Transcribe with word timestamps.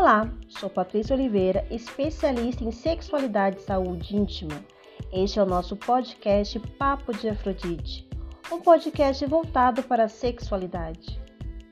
Olá, 0.00 0.32
sou 0.48 0.70
Patrícia 0.70 1.14
Oliveira, 1.14 1.62
especialista 1.70 2.64
em 2.64 2.72
sexualidade 2.72 3.58
e 3.58 3.64
saúde 3.64 4.16
íntima. 4.16 4.64
Este 5.12 5.38
é 5.38 5.42
o 5.42 5.46
nosso 5.46 5.76
podcast 5.76 6.58
Papo 6.78 7.12
de 7.12 7.28
Afrodite, 7.28 8.08
um 8.50 8.62
podcast 8.62 9.26
voltado 9.26 9.82
para 9.82 10.04
a 10.04 10.08
sexualidade. 10.08 11.20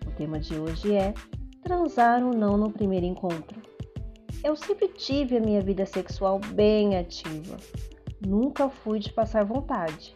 O 0.07 0.11
tema 0.11 0.39
de 0.39 0.61
hoje 0.61 0.95
é 0.95 1.15
transar 1.63 2.23
ou 2.23 2.35
não 2.35 2.59
no 2.59 2.71
primeiro 2.71 3.07
encontro. 3.07 3.63
Eu 4.45 4.55
sempre 4.55 4.89
tive 4.89 5.39
a 5.39 5.41
minha 5.41 5.63
vida 5.63 5.87
sexual 5.87 6.39
bem 6.53 6.99
ativa. 6.99 7.57
Nunca 8.21 8.69
fui 8.69 8.99
de 8.99 9.11
passar 9.11 9.43
vontade. 9.43 10.15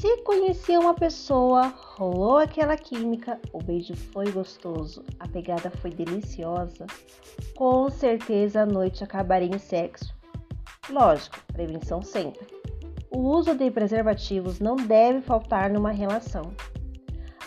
Se 0.00 0.16
conhecia 0.22 0.80
uma 0.80 0.94
pessoa, 0.94 1.74
rolou 1.76 2.38
aquela 2.38 2.74
química, 2.74 3.38
o 3.52 3.62
beijo 3.62 3.94
foi 3.94 4.32
gostoso, 4.32 5.04
a 5.18 5.28
pegada 5.28 5.70
foi 5.70 5.90
deliciosa, 5.90 6.86
com 7.54 7.90
certeza 7.90 8.62
a 8.62 8.66
noite 8.66 9.04
acabaria 9.04 9.54
em 9.54 9.58
sexo. 9.58 10.14
Lógico, 10.88 11.36
prevenção 11.52 12.00
sempre. 12.00 12.46
O 13.10 13.18
uso 13.18 13.54
de 13.54 13.70
preservativos 13.70 14.58
não 14.58 14.74
deve 14.74 15.20
faltar 15.20 15.68
numa 15.68 15.90
relação. 15.90 16.50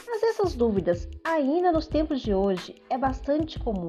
Mas 0.05 0.22
essas 0.22 0.53
dúvidas, 0.53 1.09
ainda 1.23 1.72
nos 1.72 1.88
tempos 1.88 2.22
de 2.22 2.35
hoje, 2.35 2.75
é 2.88 2.99
bastante 2.99 3.58
comum. 3.58 3.88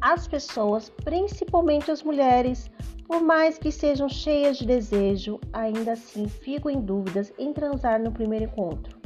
As 0.00 0.28
pessoas, 0.28 0.88
principalmente 0.88 1.90
as 1.90 2.04
mulheres, 2.04 2.70
por 3.06 3.22
mais 3.22 3.58
que 3.58 3.70
sejam 3.70 4.08
cheias 4.08 4.58
de 4.58 4.66
desejo, 4.66 5.40
ainda 5.52 5.92
assim 5.92 6.28
ficam 6.28 6.70
em 6.70 6.80
dúvidas 6.80 7.32
em 7.38 7.52
transar 7.52 8.00
no 8.00 8.12
primeiro 8.12 8.46
encontro. 8.46 8.96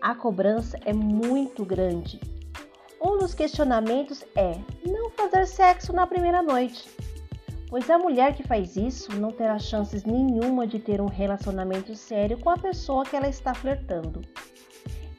A 0.00 0.14
cobrança 0.14 0.78
é 0.84 0.92
muito 0.92 1.64
grande. 1.64 2.20
Um 3.00 3.18
dos 3.18 3.34
questionamentos 3.34 4.24
é 4.36 4.52
não 4.86 5.10
fazer 5.10 5.46
sexo 5.46 5.92
na 5.92 6.06
primeira 6.06 6.42
noite, 6.42 6.88
pois 7.68 7.88
a 7.90 7.98
mulher 7.98 8.34
que 8.34 8.42
faz 8.42 8.76
isso 8.76 9.12
não 9.18 9.30
terá 9.30 9.58
chances 9.58 10.04
nenhuma 10.04 10.66
de 10.66 10.78
ter 10.78 11.00
um 11.00 11.08
relacionamento 11.08 11.94
sério 11.94 12.38
com 12.38 12.50
a 12.50 12.58
pessoa 12.58 13.04
que 13.04 13.16
ela 13.16 13.28
está 13.28 13.52
flertando. 13.52 14.22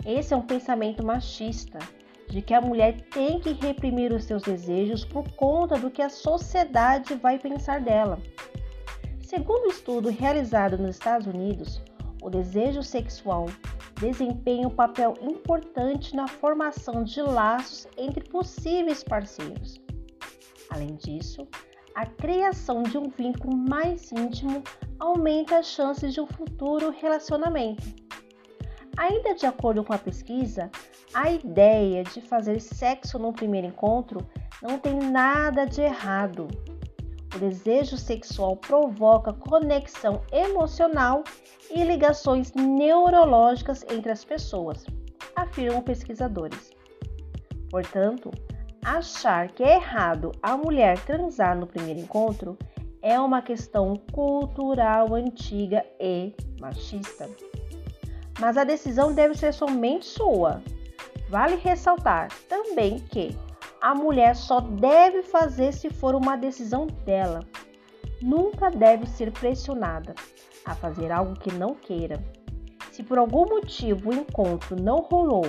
Esse 0.05 0.33
é 0.33 0.37
um 0.37 0.41
pensamento 0.41 1.03
machista 1.05 1.79
de 2.27 2.41
que 2.41 2.53
a 2.53 2.61
mulher 2.61 3.01
tem 3.11 3.39
que 3.39 3.53
reprimir 3.53 4.11
os 4.11 4.25
seus 4.25 4.41
desejos 4.41 5.05
por 5.05 5.29
conta 5.31 5.77
do 5.77 5.91
que 5.91 6.01
a 6.01 6.09
sociedade 6.09 7.15
vai 7.15 7.39
pensar 7.39 7.81
dela. 7.81 8.19
Segundo 9.21 9.65
um 9.65 9.69
estudo 9.69 10.09
realizado 10.09 10.77
nos 10.77 10.91
Estados 10.91 11.27
Unidos, 11.27 11.81
o 12.21 12.29
desejo 12.29 12.83
sexual 12.83 13.47
desempenha 13.99 14.67
um 14.67 14.71
papel 14.71 15.13
importante 15.21 16.15
na 16.15 16.27
formação 16.27 17.03
de 17.03 17.21
laços 17.21 17.87
entre 17.97 18.23
possíveis 18.23 19.03
parceiros. 19.03 19.81
Além 20.69 20.95
disso, 20.95 21.47
a 21.95 22.05
criação 22.05 22.83
de 22.83 22.97
um 22.97 23.09
vínculo 23.09 23.55
mais 23.55 24.11
íntimo 24.11 24.63
aumenta 24.99 25.59
as 25.59 25.67
chances 25.67 26.13
de 26.13 26.19
um 26.19 26.27
futuro 26.27 26.89
relacionamento. 26.89 28.04
Ainda 28.97 29.35
de 29.35 29.45
acordo 29.45 29.83
com 29.83 29.93
a 29.93 29.97
pesquisa, 29.97 30.71
a 31.13 31.29
ideia 31.29 32.03
de 32.03 32.21
fazer 32.21 32.61
sexo 32.61 33.19
no 33.19 33.33
primeiro 33.33 33.67
encontro 33.67 34.25
não 34.61 34.79
tem 34.79 34.97
nada 34.97 35.65
de 35.65 35.81
errado. 35.81 36.47
O 37.35 37.39
desejo 37.39 37.97
sexual 37.97 38.55
provoca 38.55 39.33
conexão 39.33 40.21
emocional 40.31 41.23
e 41.69 41.83
ligações 41.83 42.53
neurológicas 42.53 43.85
entre 43.91 44.11
as 44.11 44.23
pessoas, 44.23 44.85
afirmam 45.35 45.81
pesquisadores. 45.81 46.71
Portanto, 47.69 48.31
achar 48.83 49.49
que 49.49 49.63
é 49.63 49.75
errado 49.75 50.31
a 50.41 50.55
mulher 50.55 50.97
transar 51.05 51.57
no 51.57 51.67
primeiro 51.67 51.99
encontro 51.99 52.57
é 53.01 53.19
uma 53.19 53.41
questão 53.41 53.95
cultural 54.13 55.13
antiga 55.13 55.85
e 55.99 56.33
machista. 56.61 57.29
Mas 58.39 58.57
a 58.57 58.63
decisão 58.63 59.13
deve 59.13 59.35
ser 59.35 59.53
somente 59.53 60.05
sua 60.05 60.61
Vale 61.27 61.55
ressaltar 61.55 62.29
também 62.47 62.99
que 62.99 63.35
a 63.81 63.95
mulher 63.95 64.35
só 64.35 64.59
deve 64.59 65.23
fazer 65.23 65.73
se 65.73 65.89
for 65.89 66.13
uma 66.15 66.35
decisão 66.35 66.85
dela. 67.03 67.39
Nunca 68.21 68.69
deve 68.69 69.07
ser 69.07 69.31
pressionada 69.31 70.13
a 70.65 70.75
fazer 70.75 71.11
algo 71.11 71.37
que 71.39 71.51
não 71.53 71.73
queira. 71.73 72.23
Se 72.91 73.03
por 73.03 73.17
algum 73.17 73.45
motivo 73.49 74.09
o 74.09 74.13
encontro 74.13 74.81
não 74.81 75.01
rolou, 75.01 75.45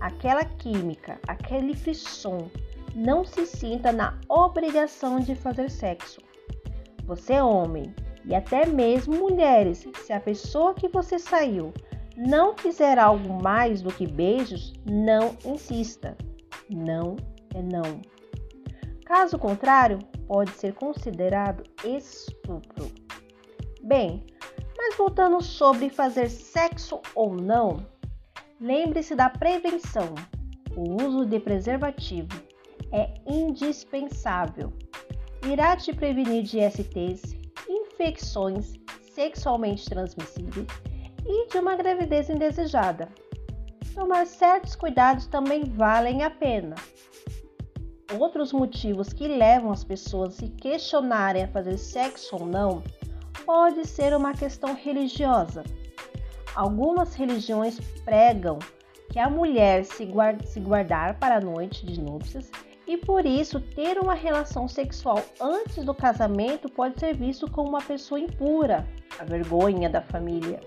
aquela 0.00 0.44
química, 0.44 1.18
aquele 1.26 1.74
frisson, 1.74 2.48
não 2.94 3.24
se 3.24 3.46
sinta 3.46 3.90
na 3.92 4.18
obrigação 4.28 5.18
de 5.18 5.34
fazer 5.34 5.70
sexo. 5.70 6.20
Você 7.06 7.40
homem 7.40 7.94
e 8.24 8.34
até 8.34 8.66
mesmo 8.66 9.16
mulheres, 9.16 9.86
se 10.04 10.12
a 10.12 10.20
pessoa 10.20 10.74
que 10.74 10.88
você 10.88 11.18
saiu 11.18 11.72
não 12.16 12.54
quiser 12.54 12.98
algo 12.98 13.42
mais 13.42 13.82
do 13.82 13.92
que 13.92 14.06
beijos, 14.06 14.72
não 14.84 15.36
insista. 15.44 16.16
Não 16.70 17.16
é 17.54 17.60
não. 17.60 18.00
Caso 19.04 19.38
contrário, 19.38 19.98
pode 20.26 20.50
ser 20.52 20.74
considerado 20.74 21.64
estupro. 21.84 22.90
Bem, 23.82 24.24
mas 24.76 24.96
voltando 24.96 25.42
sobre 25.42 25.90
fazer 25.90 26.30
sexo 26.30 27.00
ou 27.14 27.34
não, 27.34 27.84
lembre-se 28.60 29.14
da 29.14 29.28
prevenção. 29.28 30.14
O 30.76 31.02
uso 31.02 31.26
de 31.26 31.38
preservativo 31.38 32.40
é 32.90 33.12
indispensável. 33.26 34.72
Irá 35.46 35.76
te 35.76 35.92
prevenir 35.92 36.42
de 36.44 36.58
STs, 36.60 37.36
infecções 37.68 38.72
sexualmente 39.02 39.84
transmissíveis 39.84 40.66
de 41.54 41.60
uma 41.60 41.76
gravidez 41.76 42.28
indesejada. 42.28 43.08
Tomar 43.94 44.26
certos 44.26 44.74
cuidados 44.74 45.28
também 45.28 45.62
valem 45.62 46.24
a 46.24 46.28
pena. 46.28 46.74
Outros 48.18 48.52
motivos 48.52 49.12
que 49.12 49.28
levam 49.28 49.70
as 49.70 49.84
pessoas 49.84 50.34
a 50.34 50.38
se 50.38 50.48
questionarem 50.48 51.44
a 51.44 51.48
fazer 51.48 51.78
sexo 51.78 52.34
ou 52.34 52.44
não 52.44 52.82
pode 53.46 53.86
ser 53.86 54.16
uma 54.16 54.32
questão 54.32 54.74
religiosa. 54.74 55.62
Algumas 56.56 57.14
religiões 57.14 57.78
pregam 58.04 58.58
que 59.12 59.20
a 59.20 59.30
mulher 59.30 59.84
se, 59.84 60.08
se 60.46 60.58
guardar 60.58 61.20
para 61.20 61.36
a 61.36 61.40
noite 61.40 61.86
de 61.86 62.00
núpcias 62.00 62.50
e 62.84 62.96
por 62.96 63.24
isso 63.24 63.60
ter 63.60 64.00
uma 64.00 64.14
relação 64.14 64.66
sexual 64.66 65.22
antes 65.40 65.84
do 65.84 65.94
casamento 65.94 66.68
pode 66.68 66.98
ser 66.98 67.14
visto 67.14 67.48
como 67.48 67.68
uma 67.68 67.82
pessoa 67.82 68.18
impura, 68.18 68.84
a 69.20 69.24
vergonha 69.24 69.88
da 69.88 70.02
família. 70.02 70.58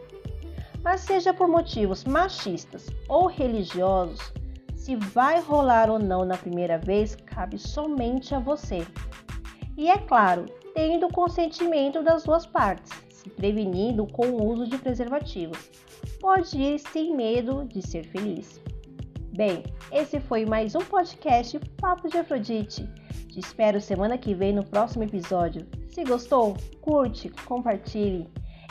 Mas 0.83 1.01
seja 1.01 1.33
por 1.33 1.47
motivos 1.47 2.03
machistas 2.03 2.87
ou 3.07 3.27
religiosos, 3.27 4.31
se 4.75 4.95
vai 4.95 5.41
rolar 5.41 5.89
ou 5.89 5.99
não 5.99 6.23
na 6.23 6.37
primeira 6.37 6.77
vez 6.77 7.15
cabe 7.15 7.57
somente 7.57 8.33
a 8.33 8.39
você. 8.39 8.85
E 9.75 9.89
é 9.89 9.97
claro, 9.97 10.45
tendo 10.73 11.07
o 11.07 11.11
consentimento 11.11 12.01
das 12.01 12.23
duas 12.23 12.45
partes, 12.45 12.91
se 13.09 13.29
prevenindo 13.29 14.07
com 14.07 14.27
o 14.27 14.45
uso 14.45 14.67
de 14.67 14.77
preservativos. 14.77 15.69
Pode 16.19 16.57
ir 16.57 16.79
sem 16.79 17.15
medo 17.15 17.65
de 17.65 17.85
ser 17.85 18.05
feliz. 18.05 18.61
Bem, 19.35 19.63
esse 19.91 20.19
foi 20.19 20.45
mais 20.45 20.73
um 20.73 20.79
podcast 20.79 21.59
Papo 21.79 22.09
de 22.09 22.17
Afrodite. 22.17 22.89
Te 23.27 23.39
espero 23.39 23.79
semana 23.79 24.17
que 24.17 24.33
vem 24.33 24.53
no 24.53 24.63
próximo 24.63 25.03
episódio. 25.03 25.67
Se 25.89 26.03
gostou, 26.03 26.55
curte, 26.81 27.29
compartilhe. 27.45 28.27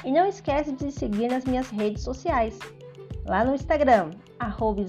E 0.07 0.13
não 0.13 0.25
esquece 0.25 0.71
de 0.71 0.93
seguir 0.93 1.29
nas 1.29 1.45
minhas 1.45 1.69
redes 1.69 2.05
sociais. 2.05 2.57
Lá 3.27 3.45
no 3.45 3.57
Instagram, 3.57 4.13
arroba 4.39 4.81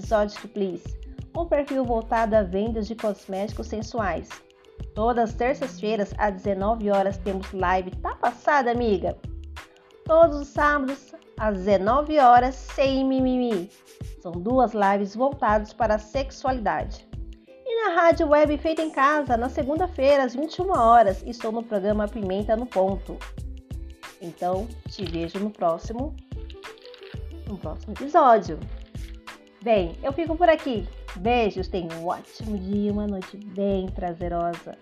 um 1.36 1.46
perfil 1.46 1.84
voltado 1.84 2.36
a 2.36 2.42
vendas 2.42 2.86
de 2.86 2.94
cosméticos 2.94 3.66
sensuais. 3.66 4.28
Todas 4.94 5.30
as 5.30 5.36
terças-feiras, 5.36 6.14
às 6.18 6.34
19 6.42 6.90
horas, 6.90 7.18
temos 7.18 7.52
live 7.52 7.90
Tá 7.96 8.14
Passada, 8.14 8.70
amiga? 8.70 9.18
Todos 10.04 10.38
os 10.38 10.48
sábados, 10.48 11.12
às 11.36 11.56
19 11.56 12.18
horas, 12.20 12.54
sem 12.54 13.04
mimimi. 13.04 13.68
São 14.22 14.30
duas 14.30 14.72
lives 14.72 15.16
voltadas 15.16 15.72
para 15.72 15.96
a 15.96 15.98
sexualidade. 15.98 17.08
E 17.66 17.84
na 17.84 18.00
rádio 18.00 18.28
web 18.28 18.56
feita 18.58 18.82
em 18.82 18.90
casa, 18.90 19.36
na 19.36 19.48
segunda-feira, 19.48 20.22
às 20.22 20.36
21 20.36 20.70
horas, 20.70 21.24
estou 21.26 21.50
no 21.50 21.64
programa 21.64 22.06
Pimenta 22.06 22.56
no 22.56 22.66
Ponto. 22.66 23.18
Então, 24.20 24.66
te 24.88 25.04
vejo 25.04 25.38
no 25.38 25.50
próximo, 25.50 26.14
no 27.46 27.56
próximo 27.56 27.92
episódio. 27.92 28.58
Bem, 29.62 29.96
eu 30.02 30.12
fico 30.12 30.36
por 30.36 30.48
aqui. 30.48 30.86
Beijos, 31.16 31.68
tenha 31.68 31.92
um 31.94 32.06
ótimo 32.06 32.56
dia, 32.58 32.92
uma 32.92 33.06
noite 33.06 33.36
bem 33.36 33.86
prazerosa. 33.88 34.76